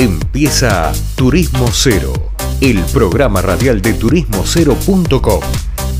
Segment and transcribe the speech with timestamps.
[0.00, 2.12] Empieza Turismo Cero,
[2.62, 5.40] el programa radial de turismocero.com.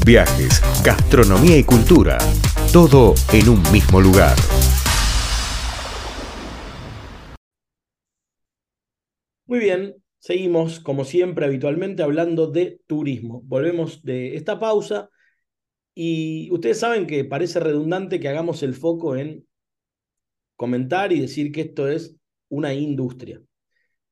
[0.06, 2.16] Viajes, gastronomía y cultura,
[2.72, 4.36] todo en un mismo lugar.
[9.46, 13.42] Muy bien, seguimos como siempre habitualmente hablando de turismo.
[13.46, 15.10] Volvemos de esta pausa
[15.92, 19.44] y ustedes saben que parece redundante que hagamos el foco en
[20.54, 22.14] comentar y decir que esto es
[22.48, 23.42] una industria.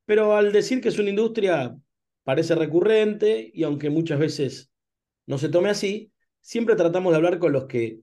[0.07, 1.77] Pero al decir que es una industria
[2.23, 4.71] parece recurrente y aunque muchas veces
[5.25, 7.99] no se tome así, siempre tratamos de hablar con los que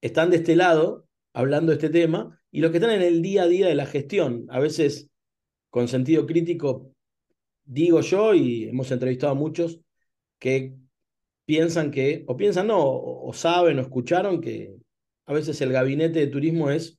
[0.00, 3.42] están de este lado hablando de este tema y los que están en el día
[3.42, 4.46] a día de la gestión.
[4.48, 5.10] A veces
[5.68, 6.94] con sentido crítico
[7.62, 9.80] digo yo y hemos entrevistado a muchos
[10.38, 10.76] que
[11.44, 14.74] piensan que, o piensan no, o, saben o escucharon que
[15.26, 16.98] a veces el gabinete de turismo es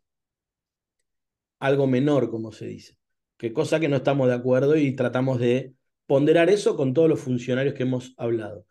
[1.57, 2.98] algo menor, como se dice
[3.39, 5.73] que cosa que no estamos de acuerdo y tratamos de
[6.05, 8.65] ponderar eso con todos los funcionarios que hemos hablado.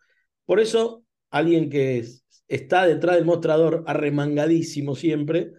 [0.45, 2.05] Por eso, alguien que
[2.47, 5.53] está detrás del mostrador, arremangadísimo siempre,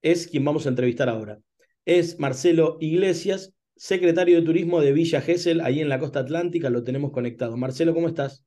[0.00, 1.38] es quien vamos a entrevistar ahora.
[1.84, 6.82] Es Marcelo Iglesias, secretario de Turismo de Villa Gesell, ahí en la costa atlántica, lo
[6.82, 7.58] tenemos conectado.
[7.58, 8.46] Marcelo, ¿cómo estás?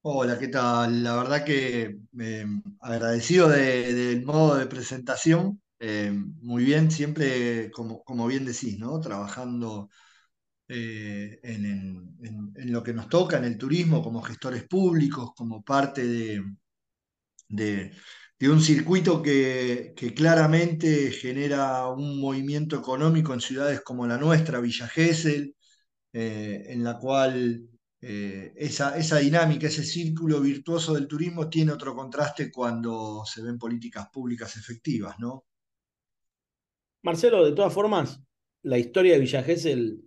[0.00, 1.04] Hola, ¿qué tal?
[1.04, 2.46] La verdad que eh,
[2.80, 9.00] agradecido del modo de presentación eh, muy bien, siempre, como, como, bien decís, ¿no?
[9.00, 9.90] Trabajando
[10.68, 12.16] eh, en,
[12.72, 16.42] lo que nos toca, en el turismo, como gestores públicos, como parte de,
[17.48, 17.92] de,
[18.50, 25.56] un circuito que, claramente genera un movimiento económico en ciudades como la nuestra, Villa Gesell,
[26.12, 27.68] eh, en la cual
[28.00, 34.08] esa, esa, dinámica, ese círculo virtuoso del turismo tiene otro contraste cuando se ven políticas
[34.12, 35.44] públicas efectivas, ¿no?
[37.04, 38.22] Marcelo, de todas formas,
[38.62, 40.00] la historia de Villa Gesell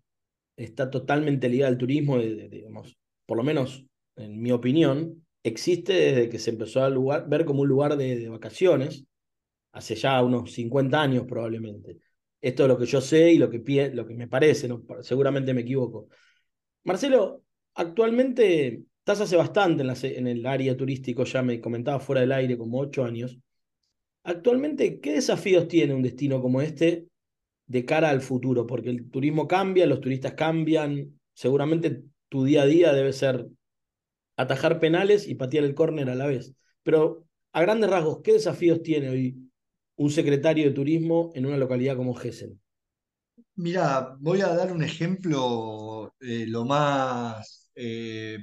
[0.56, 6.40] está totalmente ligada al turismo, digamos, por lo menos en mi opinión, existe desde que
[6.40, 9.06] se empezó a ver como un lugar de, vacaciones,
[9.74, 12.00] hace ya unos 50 años probablemente.
[12.42, 13.60] Esto es lo que yo sé y lo que,
[14.16, 14.68] me parece,
[15.02, 16.08] seguramente me equivoco.
[16.84, 17.44] Marcelo,
[17.76, 22.80] actualmente estás hace bastante en, el área turístico, ya me comentaba fuera del aire, como
[22.80, 23.38] ocho años.
[24.28, 27.08] Actualmente, ¿qué desafíos tiene un destino como este
[27.66, 28.68] de cara al futuro?
[28.68, 33.48] Porque el turismo cambia, los turistas cambian, seguramente tu día a día debe ser
[34.36, 36.54] atajar penales y patear el córner a la vez.
[36.84, 39.50] Pero a grandes rasgos, ¿qué desafíos tiene hoy
[39.96, 42.60] un secretario de turismo en una localidad como Gessen?
[43.56, 48.40] Mira, voy a dar un ejemplo eh, lo más eh,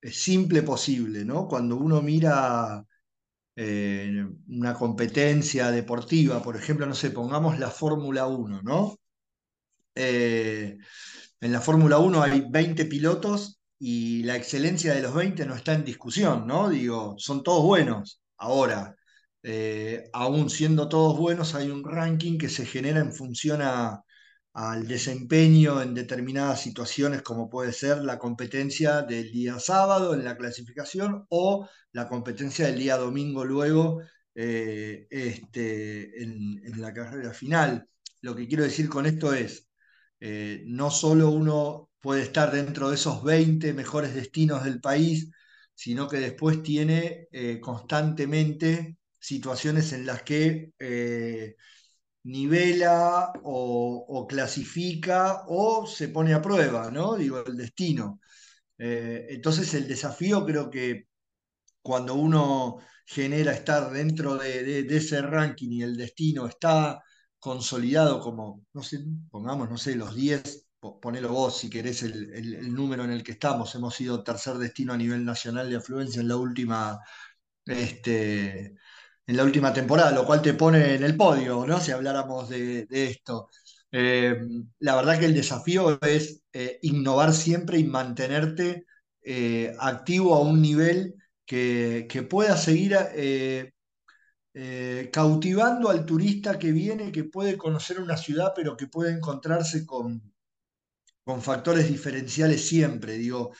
[0.00, 1.46] simple posible, ¿no?
[1.46, 2.82] Cuando uno mira
[3.56, 8.98] eh, una competencia deportiva, por ejemplo, no sé, pongamos la Fórmula 1, ¿no?
[9.94, 10.78] Eh,
[11.40, 15.74] en la Fórmula 1 hay 20 pilotos y la excelencia de los 20 no está
[15.74, 16.68] en discusión, ¿no?
[16.70, 18.20] Digo, son todos buenos.
[18.38, 18.94] Ahora,
[19.42, 24.02] eh, aún siendo todos buenos, hay un ranking que se genera en función a,
[24.56, 30.34] al desempeño en determinadas situaciones, como puede ser la competencia del día sábado en la
[30.34, 34.00] clasificación o la competencia del día domingo luego
[34.34, 37.86] eh, este, en, la carrera final.
[38.22, 39.68] Lo que quiero decir con esto es,
[40.20, 45.30] eh, no solo uno puede estar dentro de esos 20 mejores destinos del país,
[45.74, 50.72] sino que después tiene eh, constantemente situaciones en las que
[52.26, 57.16] nivela o, clasifica o se pone a prueba, ¿no?
[57.16, 58.20] Digo, el destino.
[58.78, 61.08] Eh, entonces el desafío creo que
[61.82, 67.02] cuando uno genera estar dentro de, ese ranking y el destino está
[67.38, 68.98] consolidado como, no sé,
[69.30, 70.68] pongamos, no sé, los 10,
[71.00, 74.92] ponelo vos si querés el, el, número en el que estamos, hemos sido tercer destino
[74.92, 76.98] a nivel nacional de afluencia en la última
[77.66, 78.76] este,
[79.26, 81.80] en la última temporada, lo cual te pone en el podio, ¿no?
[81.80, 83.48] Si habláramos de, esto.
[83.90, 84.36] Eh,
[84.80, 88.86] la verdad que el desafío es eh, innovar siempre y mantenerte
[89.22, 91.14] eh, activo a un nivel
[91.44, 92.96] que, pueda seguir
[95.12, 100.22] cautivando al turista que viene, que puede conocer una ciudad, pero que puede encontrarse con,
[101.24, 103.14] con factores diferenciales siempre.
[103.14, 103.52] Digo,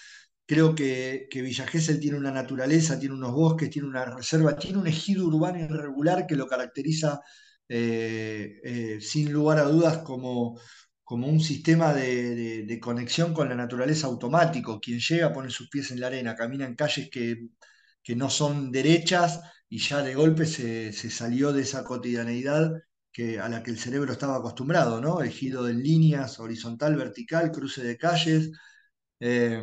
[0.46, 4.78] Creo que, que Villa Gesell tiene una naturaleza, tiene unos bosques, tiene una reserva, tiene
[4.78, 7.20] un ejido urbano irregular que lo caracteriza
[7.68, 10.60] eh, eh, sin lugar a dudas como,
[11.02, 14.80] como un sistema de, conexión con la naturaleza automático.
[14.80, 17.48] Quien llega pone sus pies en la arena, camina en calles que,
[18.02, 22.72] que no son derechas y ya de golpe se, salió de esa cotidianeidad
[23.12, 25.22] que, a la que el cerebro estaba acostumbrado, ¿no?
[25.22, 28.50] Ejido en líneas, horizontal, vertical, cruce de calles.
[29.20, 29.62] Eh,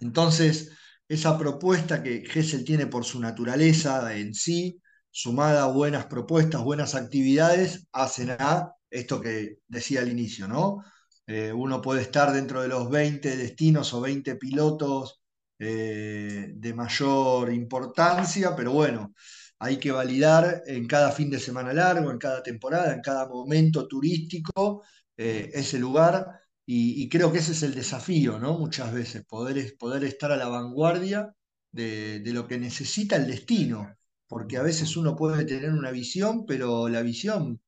[0.00, 0.70] entonces,
[1.08, 4.80] esa propuesta que Gesell tiene por su naturaleza en sí,
[5.10, 10.82] sumada a buenas propuestas, buenas actividades, hacen a esto que decía al inicio, ¿no?
[11.26, 15.20] Eh, uno puede estar dentro de los 20 destinos o 20 pilotos
[15.58, 19.14] eh, de mayor importancia, pero bueno,
[19.58, 23.86] hay que validar en cada fin de semana largo, en cada temporada, en cada momento
[23.86, 24.82] turístico,
[25.16, 26.40] eh, ese lugar.
[26.72, 28.56] Y, creo que ese es el desafío, ¿no?
[28.58, 31.34] Muchas veces, poder, poder estar a la vanguardia
[31.72, 33.96] de, de lo que necesita el destino,
[34.28, 37.60] porque a veces uno puede tener una visión, pero la visión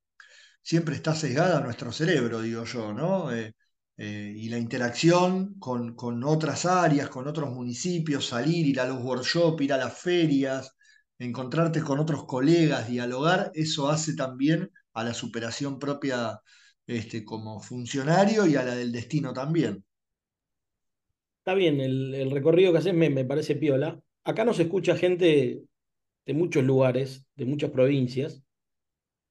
[0.63, 3.33] siempre está sesgada a nuestro cerebro, digo yo, ¿no?
[3.33, 3.55] Eh,
[3.97, 9.03] eh, y la interacción con, con, otras áreas, con otros municipios, salir, ir a los
[9.03, 10.73] workshops, ir a las ferias,
[11.19, 16.41] encontrarte con otros colegas, dialogar, eso hace también a la superación propia
[16.87, 19.85] este, como funcionario y a la del destino también.
[21.39, 24.01] Está bien, el, recorrido que haces me, me parece piola.
[24.25, 25.65] Acá nos escucha gente
[26.25, 28.43] de muchos lugares, de muchas provincias,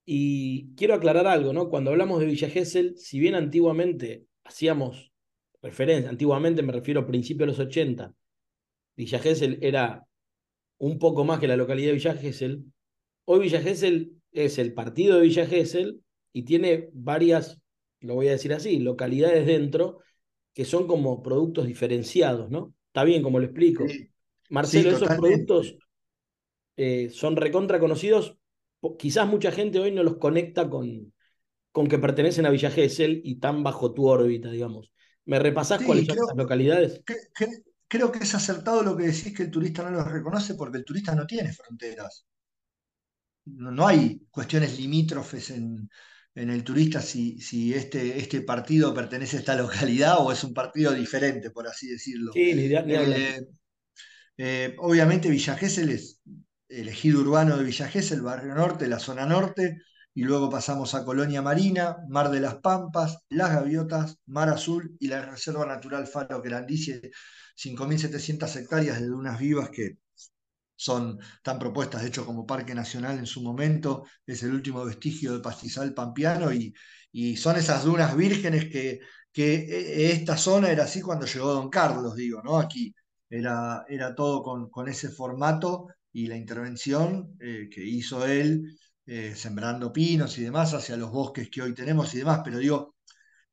[0.05, 1.69] y quiero aclarar algo, ¿no?
[1.69, 5.13] Cuando hablamos de Villa Gesell, si bien antiguamente hacíamos
[5.61, 8.13] referencia, antiguamente me refiero a principios de los 80,
[8.97, 10.05] Villa Gesell era
[10.79, 12.65] un poco más que la localidad de Villa Gesell,
[13.25, 16.01] hoy Villa Gesell es el partido de Villa Gesell
[16.33, 17.61] y tiene varias,
[17.99, 19.99] lo voy a decir así, localidades dentro
[20.53, 22.73] que son como productos diferenciados, ¿no?
[22.87, 23.85] Está bien como lo explico.
[24.49, 25.75] Marcelo, esos productos
[26.75, 28.37] eh, son recontra conocidos
[28.97, 31.13] quizás mucha gente hoy no los conecta con,
[31.71, 34.91] con que pertenecen a Villa Gesell y están bajo tu órbita, digamos.
[35.25, 37.01] ¿Me repasás cuáles son esas localidades?
[37.87, 40.85] creo que es acertado lo que decís que el turista no los reconoce porque el
[40.85, 42.25] turista no tiene fronteras.
[43.45, 45.89] No, hay cuestiones limítrofes en,
[46.35, 50.93] el turista si, si este, este, partido pertenece a esta localidad o es un partido
[50.93, 52.31] diferente, por así decirlo.
[52.33, 53.47] Sí, ni, eh,
[54.37, 56.21] eh, obviamente Villa Gesell es
[56.69, 59.77] el ejido urbano de Villa el barrio norte, la zona norte,
[60.13, 65.07] y luego pasamos a Colonia Marina, Mar de las Pampas, Las Gaviotas, Mar Azul y
[65.07, 67.11] la Reserva Natural Faro Grandice,
[67.55, 69.97] 5.700 hectáreas de dunas vivas que
[70.81, 75.33] son tan propuestas, de hecho, como Parque Nacional en su momento, es el último vestigio
[75.33, 76.73] de pastizal pampeano y,
[77.11, 78.99] y son esas dunas vírgenes que,
[79.31, 82.57] que e, esta zona era así cuando llegó Don Carlos, digo, ¿no?
[82.59, 82.93] Aquí
[83.29, 89.33] era, era todo con, con ese formato y la intervención eh, que hizo él, eh,
[89.35, 92.41] sembrando pinos y demás, hacia los bosques que hoy tenemos y demás.
[92.43, 92.95] Pero digo,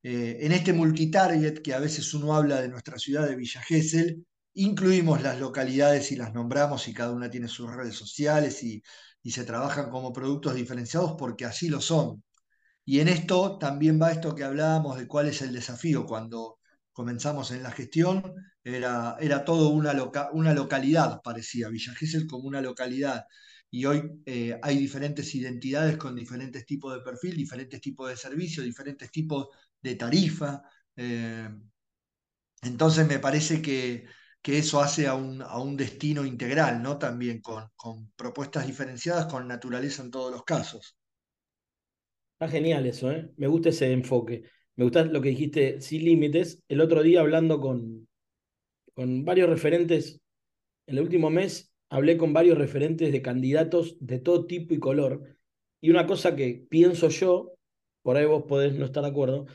[0.03, 4.25] eh, en este multitarget que a veces uno habla de nuestra ciudad de Villa Gesell,
[4.59, 8.83] incluimos las localidades y las nombramos y cada una tiene sus redes sociales y,
[9.31, 12.23] se trabajan como productos diferenciados porque así lo son.
[12.85, 16.59] Y en esto también va esto que hablábamos de cuál es el desafío cuando
[16.93, 18.23] comenzamos en la gestión,
[18.63, 19.93] era, era todo una,
[20.33, 23.25] una localidad, parecía Villa Gesell como una localidad.
[23.71, 28.65] Y hoy eh, hay diferentes identidades con diferentes tipos de perfil, diferentes tipos de servicios,
[28.65, 29.49] diferentes tipos
[29.81, 30.63] de tarifa.
[30.95, 31.49] Eh,
[32.61, 34.05] entonces me parece que,
[34.41, 36.97] que eso hace a un, a un, destino integral, ¿no?
[36.97, 40.95] También con, con propuestas diferenciadas, con naturaleza en todos los casos.
[42.33, 43.29] Está genial eso, ¿eh?
[43.37, 44.43] Me gusta ese enfoque.
[44.75, 46.63] Me gusta lo que dijiste, sin límites.
[46.69, 48.07] El otro día hablando con,
[48.93, 50.21] con varios referentes,
[50.87, 55.37] en el último mes hablé con varios referentes de candidatos de todo tipo y color.
[55.81, 57.53] Y una cosa que pienso yo,
[58.01, 59.47] por ahí vos podés no estar de acuerdo,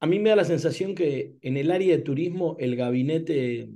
[0.00, 3.70] a mí me da la sensación que en el área de turismo el gabinete,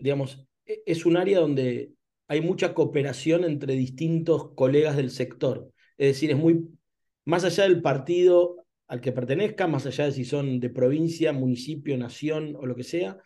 [0.00, 1.92] digamos, e, es un área donde
[2.28, 5.72] hay mucha cooperación entre distintos colegas del sector.
[5.98, 6.68] Es decir, es muy,
[7.24, 11.96] más allá del partido al que pertenezca, más allá de si son de provincia, municipio,
[11.96, 13.18] nación o lo que sea,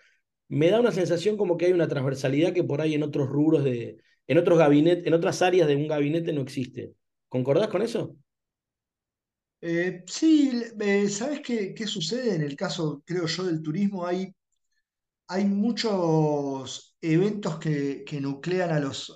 [0.48, 3.64] me da una sensación como que hay una transversalidad que por ahí en otros rubros
[3.64, 6.92] de, en otros gabinetes, en otras áreas de un gabinete no existe.
[7.28, 8.16] ¿Concordás con eso?
[9.60, 14.06] Eh, sí, eh, ¿sabes qué, qué, sucede en el caso, creo yo, del turismo?
[14.06, 14.34] Hay,
[15.28, 19.12] hay muchos eventos que, nuclean a los,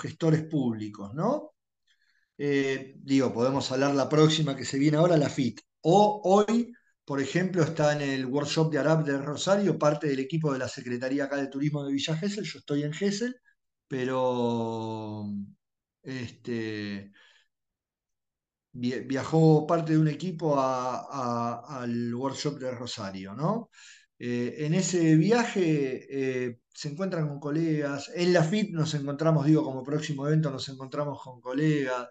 [0.00, 1.54] gestores públicos, ¿no?
[2.38, 5.60] Eh, digo, podemos hablar la próxima que se viene ahora, la FIT.
[5.82, 6.72] O hoy,
[7.04, 10.68] por ejemplo, está en el workshop de Arab de Rosario, parte del equipo de la
[10.68, 12.44] Secretaría de Turismo de Villa Gesell.
[12.44, 13.34] Yo estoy en Gesell,
[13.88, 15.26] pero
[16.02, 17.12] este,
[18.72, 23.70] viajó parte de un equipo al workshop de Rosario, ¿no?
[24.18, 26.06] Eh, en ese viaje
[26.48, 30.68] eh, se encuentran con colegas, en la FIT nos encontramos, digo, como próximo evento nos
[30.68, 32.08] encontramos con colegas.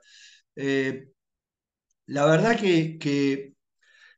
[0.55, 1.11] Eh,
[2.07, 3.53] la verdad que,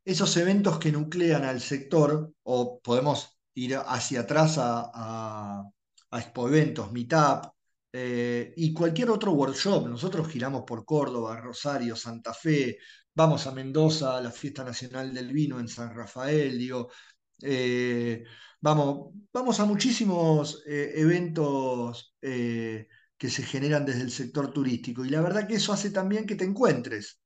[0.06, 5.64] esos eventos que nuclean al sector, o podemos ir hacia atrás a, a,
[6.12, 7.52] a Expo Eventos, Meetup,
[8.56, 9.88] y cualquier otro workshop.
[9.88, 12.78] Nosotros giramos por Córdoba, Rosario, Santa Fe,
[13.14, 16.90] vamos a Mendoza, a la Fiesta Nacional del Vino en San Rafael, digo,
[17.42, 18.24] eh,
[18.62, 25.22] vamos, vamos a muchísimos eh, eventos que se generan desde el sector turístico y la
[25.22, 27.22] verdad que eso hace también que te encuentres.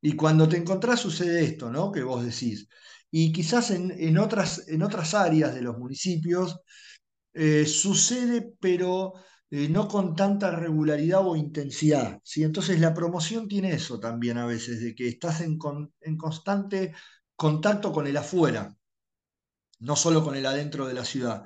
[0.00, 1.92] Y cuando te encontrás sucede esto, ¿no?
[1.92, 2.68] Que vos decís.
[3.10, 6.60] Y quizás en, otras, en otras áreas de los municipios
[7.66, 9.14] sucede, pero
[9.50, 12.20] eh, no con tanta regularidad o intensidad.
[12.22, 12.44] ¿sí?
[12.44, 15.58] Entonces la promoción tiene eso también a veces, de que estás en,
[16.18, 16.94] constante
[17.34, 18.76] contacto con el afuera,
[19.80, 21.44] no solo con el adentro de la ciudad.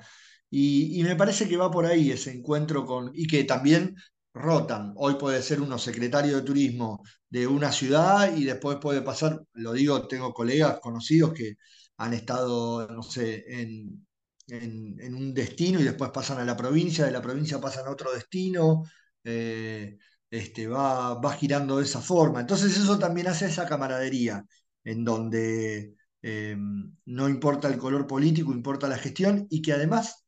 [0.49, 3.95] Y, me parece que va por ahí ese encuentro con, y que también
[4.33, 4.93] rotan.
[4.97, 9.73] Hoy puede ser uno secretario de turismo de una ciudad y después puede pasar, lo
[9.73, 11.55] digo, tengo colegas conocidos que
[11.97, 14.05] han estado, no sé, en,
[14.47, 18.13] en, un destino y después pasan a la provincia, de la provincia pasan a otro
[18.13, 18.83] destino,
[19.23, 19.97] eh,
[20.29, 22.41] este, va, va girando de esa forma.
[22.41, 24.45] Entonces eso también hace esa camaradería,
[24.83, 26.57] en donde eh,
[27.05, 30.25] no importa el color político, importa la gestión y que además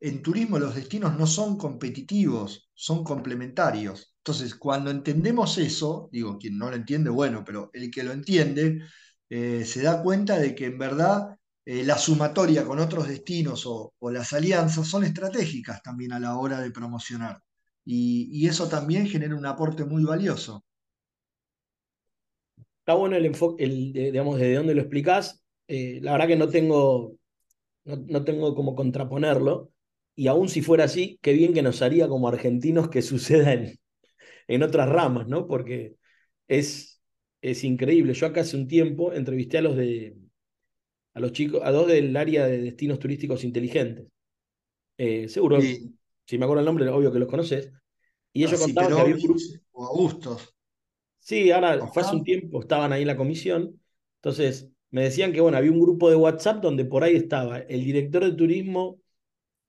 [0.00, 4.14] en turismo los destinos no son competitivos, son complementarios.
[4.18, 8.82] Entonces, cuando entendemos eso, digo, quien no lo entiende, bueno, pero el que lo entiende,
[9.30, 13.94] eh, se da cuenta de que en verdad eh, la sumatoria con otros destinos o,
[14.10, 17.42] las alianzas son estratégicas también a la hora de promocionar.
[17.84, 20.64] Y, eso también genera un aporte muy valioso.
[22.84, 25.42] Está bueno el enfoque, el, digamos, de dónde lo explicás.
[25.68, 27.16] Eh, la verdad que no tengo,
[27.84, 29.70] no, tengo como contraponerlo.
[30.14, 33.78] Y aún si fuera así, qué bien que nos haría como argentinos que suceda en,
[34.48, 35.46] en otras ramas, ¿no?
[35.46, 35.96] Porque
[36.46, 37.00] es,
[37.40, 38.12] es increíble.
[38.12, 40.18] Yo acá hace un tiempo entrevisté a los de
[41.14, 44.08] a los chicos, a dos del área de destinos turísticos inteligentes.
[44.98, 47.72] Eh, seguro, si me acuerdo el nombre, obvio que los conoces.
[48.34, 49.40] Y ellos ah, contaban que había un grupo.
[49.72, 50.53] O Augustos.
[51.24, 53.80] Sí, ahora fue hace un tiempo, estaban ahí en la comisión.
[54.16, 57.82] Entonces, me decían que bueno, había un grupo de WhatsApp donde por ahí estaba el
[57.82, 59.00] director de turismo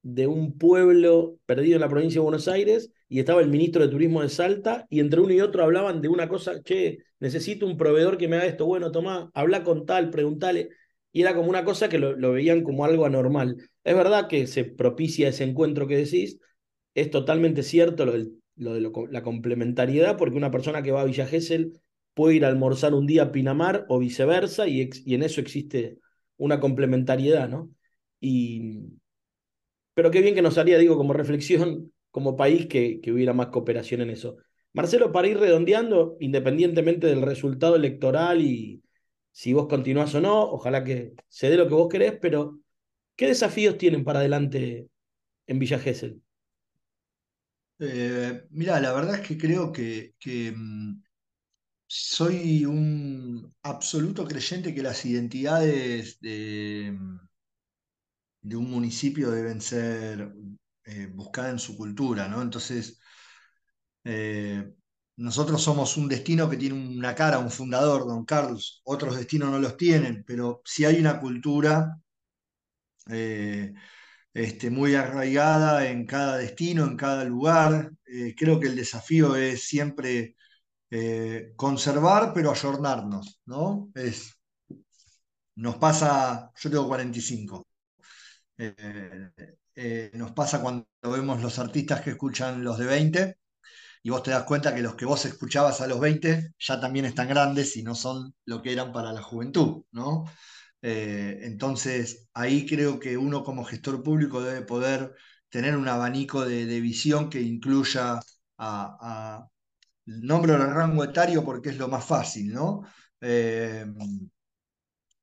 [0.02, 3.88] de un pueblo perdido en la provincia de Buenos Aires y estaba el ministro de
[3.88, 7.78] turismo de Salta y entre uno y otro hablaban de una cosa, che, necesito un
[7.78, 10.72] proveedor que me haga esto, bueno, tomá, habla con tal, preguntale
[11.14, 13.56] y era como una cosa que lo, veían como algo anormal.
[13.86, 16.38] Es verdad que se propicia ese encuentro que decís,
[16.94, 18.14] es totalmente cierto lo,
[18.56, 21.82] de la complementariedad, porque una persona que va a Villa Gesell
[22.14, 26.00] puede ir a almorzar un día a Pinamar o viceversa, y, en eso existe
[26.38, 27.70] una complementariedad, ¿no?
[28.20, 28.80] Y,
[29.94, 33.48] pero qué bien que nos haría, digo, como reflexión, como país, que, que hubiera más
[33.48, 34.38] cooperación en eso.
[34.74, 38.82] Marcelo, para ir redondeando, independientemente del resultado electoral y,
[39.36, 42.58] si vos continuás o no, ojalá que se dé lo que vos querés, pero
[43.18, 44.88] ¿qué desafíos tienen para adelante
[45.46, 46.22] en Villa Gesell?
[47.80, 50.16] Eh, mira, la verdad es que creo que,
[50.56, 51.02] mm,
[51.88, 57.18] soy un absoluto creyente que las identidades de, mm,
[58.56, 60.34] un municipio deben ser
[60.86, 62.42] eh, buscadas en su cultura, ¿no?
[62.42, 63.00] Entonces,
[64.04, 64.74] eh,
[65.18, 68.82] nosotros somos un destino que tiene una cara, un fundador, don Carlos.
[68.86, 72.00] Otros destinos no los tienen, pero si hay una cultura
[74.36, 77.92] este, muy arraigada en cada destino, en cada lugar.
[78.06, 80.36] Eh, creo que el desafío es siempre
[80.92, 83.92] eh, conservar, pero ayornarnos, ¿no?
[83.96, 84.34] Es,
[85.56, 87.66] nos pasa, yo tengo 45.
[90.14, 93.38] nos pasa cuando vemos los artistas que escuchan los de 20
[94.04, 97.06] y vos te das cuenta que los que vos escuchabas a los 20 ya también
[97.06, 100.26] están grandes y no son lo que eran para la juventud, ¿no?
[100.82, 105.16] Eh, entonces, ahí creo que uno como gestor público debe poder
[105.50, 108.20] tener un abanico de, visión que incluya
[108.58, 109.48] a,
[110.06, 112.84] nombre el rango etario porque es lo más fácil, ¿no?
[113.22, 113.86] Eh,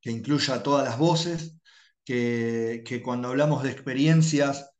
[0.01, 1.57] que incluya todas las voces,
[2.05, 4.73] que, que cuando hablamos de experiencias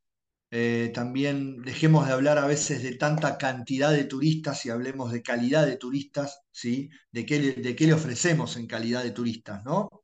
[0.55, 5.23] eh, también dejemos de hablar a veces de tanta cantidad de turistas y hablemos de
[5.23, 6.91] calidad de turistas, ¿sí?
[7.11, 10.02] De qué le, de qué le ofrecemos en calidad de turistas, ¿no?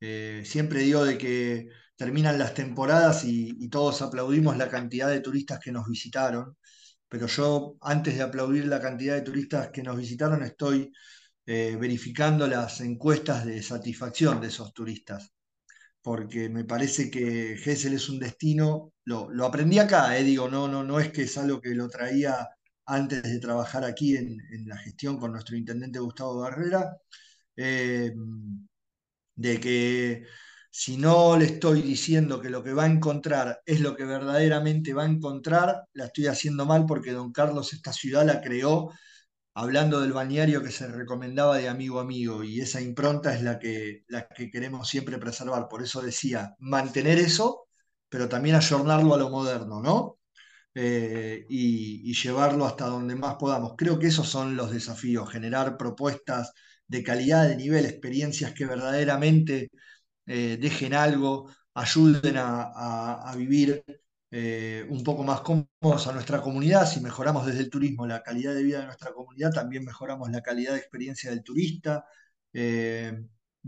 [0.00, 5.60] Eh, siempre digo de que terminan las temporadas y, todos aplaudimos la cantidad de turistas
[5.60, 6.56] que nos visitaron,
[7.08, 10.92] pero yo antes de aplaudir la cantidad de turistas que nos visitaron estoy
[11.46, 15.32] eh, verificando las encuestas de satisfacción de esos turistas
[16.02, 20.82] porque me parece que Gessel es un destino, lo, aprendí acá, eh, digo, no, no,
[20.84, 22.48] no es que es algo que lo traía
[22.86, 26.96] antes de trabajar aquí en, la gestión con nuestro intendente Gustavo Barrera,
[29.34, 30.26] de que
[30.70, 34.94] si no le estoy diciendo que lo que va a encontrar es lo que verdaderamente
[34.94, 38.90] va a encontrar, la estoy haciendo mal porque don Carlos esta ciudad la creó
[39.54, 43.58] hablando del balneario que se recomendaba de amigo a amigo y esa impronta es la
[43.58, 44.04] que,
[44.36, 45.68] que queremos siempre preservar.
[45.68, 47.66] Por eso decía, mantener eso,
[48.08, 50.18] pero también ayornarlo a lo moderno, ¿no?
[50.74, 53.74] Eh, y, llevarlo hasta donde más podamos.
[53.76, 56.52] Creo que esos son los desafíos, generar propuestas
[56.90, 59.70] de calidad, de nivel, experiencias que verdaderamente
[60.26, 63.84] eh, dejen algo, ayuden a, vivir
[64.30, 66.86] eh, un poco más cómodos a nuestra comunidad.
[66.86, 70.42] Si mejoramos desde el turismo la calidad de vida de nuestra comunidad, también mejoramos la
[70.42, 72.04] calidad de experiencia del turista.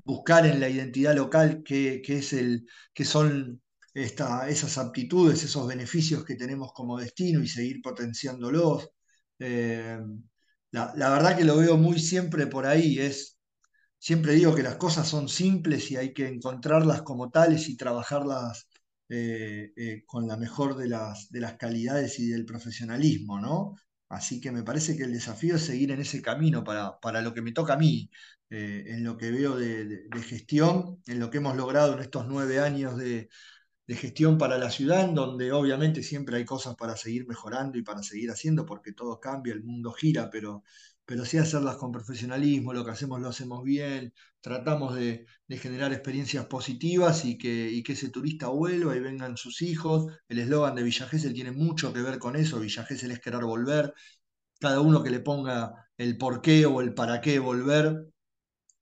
[0.05, 2.67] buscar en la identidad local qué, es el,
[3.05, 3.62] son
[3.95, 8.88] esas aptitudes, esos beneficios que tenemos como destino y seguir potenciándolos.
[9.38, 9.99] Eh,
[10.73, 13.38] la, verdad que lo veo muy siempre por ahí, es,
[13.99, 18.69] siempre digo que las cosas son simples y hay que encontrarlas como tales y trabajarlas
[19.09, 23.76] eh, eh, con la mejor de las, de las calidades y del profesionalismo, ¿no?
[24.09, 27.33] Así que me parece que el desafío es seguir en ese camino para, para lo
[27.35, 28.11] que me toca a mí,
[28.50, 32.99] en lo que veo de, gestión, en lo que hemos logrado en estos nueve años
[32.99, 33.31] de,
[33.92, 37.82] de gestión para la ciudad, en donde obviamente siempre hay cosas para seguir mejorando y
[37.82, 40.62] para seguir haciendo, porque todo cambia, el mundo gira, pero,
[41.04, 46.46] pero sí hacerlas con profesionalismo, lo que hacemos lo hacemos bien, tratamos de, generar experiencias
[46.46, 50.06] positivas y que, y que ese turista vuelva y vengan sus hijos.
[50.28, 53.44] El eslogan de Villa Gesell tiene mucho que ver con eso, Villa Gesell es querer
[53.44, 53.92] volver,
[54.58, 58.06] cada uno que le ponga el por qué o el para qué volver,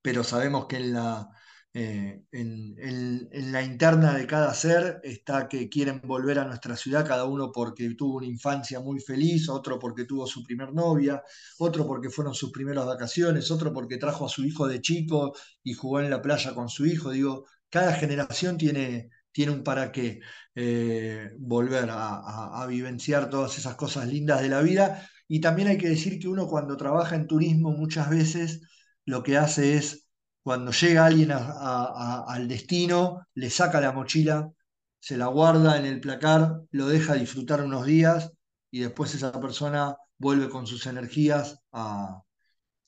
[0.03, 1.31] pero sabemos que en la
[1.73, 7.25] eh, en, la interna de cada ser está que quieren volver a nuestra ciudad, cada
[7.27, 11.23] uno porque tuvo una infancia muy feliz, otro porque tuvo su primer novia,
[11.59, 15.75] otro porque fueron sus primeras vacaciones, otro porque trajo a su hijo de chico y
[15.75, 17.11] jugó en la playa con su hijo.
[17.11, 20.21] Digo, cada generación tiene, tiene un para qué
[20.57, 25.09] eh, volver a vivenciar todas esas cosas lindas de la vida.
[25.29, 28.63] Y también hay que decir que uno cuando trabaja en turismo muchas veces
[29.05, 30.10] lo que hace es
[30.43, 34.51] cuando llega alguien al destino, le saca la mochila,
[34.99, 38.33] se la guarda en el placar, lo deja disfrutar unos días
[38.71, 42.23] y después esa persona vuelve con sus energías a,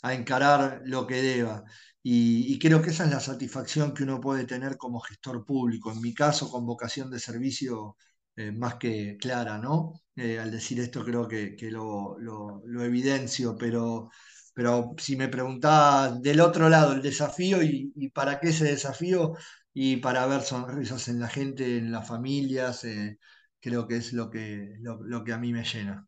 [0.04, 1.64] encarar lo que deba.
[2.02, 5.92] Y, creo que esa es la satisfacción que uno puede tener como gestor público.
[5.92, 7.96] En mi caso, con vocación de servicio
[8.36, 9.92] eh, más que clara, ¿no?
[10.16, 14.10] Eh, al decir esto creo que, lo, lo, evidencio, pero
[14.54, 19.34] pero si me preguntás del otro lado el desafío y, para qué ese desafío
[19.72, 23.18] y para ver sonrisas en la gente, en las familias, eh,
[23.60, 26.06] creo que es lo que, lo, que a mí me llena.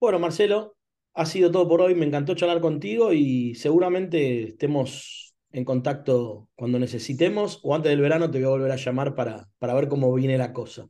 [0.00, 0.76] Bueno, Marcelo,
[1.14, 1.94] ha sido todo por hoy.
[1.94, 8.30] Me encantó charlar contigo y seguramente estemos en contacto cuando necesitemos o antes del verano
[8.30, 10.88] te voy a volver a llamar para, para ver cómo viene la cosa.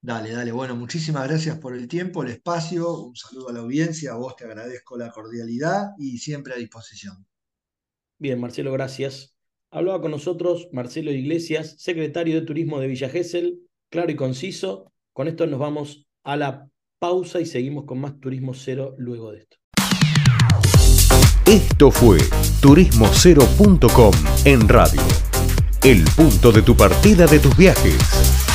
[0.00, 0.52] Dale, dale.
[0.52, 2.98] Bueno, muchísimas gracias por el tiempo, el espacio.
[3.00, 4.12] Un saludo a la audiencia.
[4.12, 7.26] A vos te agradezco la cordialidad y siempre a disposición.
[8.18, 9.34] Bien, Marcelo, gracias.
[9.70, 14.92] Hablaba con nosotros Marcelo Iglesias, secretario de Turismo de Villa Gesell, claro y conciso.
[15.12, 19.40] Con esto nos vamos a la pausa y seguimos con más Turismo Cero luego de
[19.40, 19.56] esto.
[21.44, 22.18] Esto fue
[22.60, 24.12] turismocero.com
[24.44, 25.02] en radio.
[25.82, 28.47] El punto de tu partida de tus viajes.